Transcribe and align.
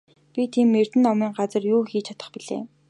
Би 0.33 0.43
тийм 0.53 0.69
эрдэм 0.81 1.01
номын 1.05 1.29
газар 1.37 1.63
юу 1.75 1.81
хийж 1.89 2.05
чадах 2.07 2.29
билээ? 2.33 2.61